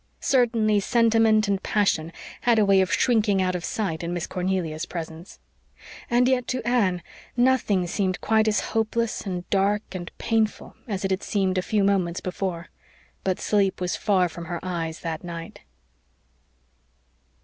[0.19, 2.11] Certainly, sentiment and passion
[2.41, 5.37] had a way of shrinking out of sight in Miss Cornelia's presence.
[6.09, 7.03] And yet to Anne
[7.37, 11.83] nothing seemed quite as hopeless and dark and painful as it had seemed a few
[11.83, 12.69] moments before.
[13.23, 15.59] But sleep was far from her eyes that night.